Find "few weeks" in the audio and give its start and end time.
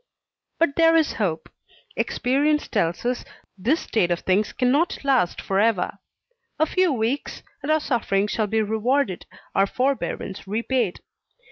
6.65-7.43